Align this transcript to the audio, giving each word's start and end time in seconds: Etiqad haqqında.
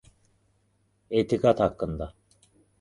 Etiqad 1.19 1.63
haqqında. 1.67 2.11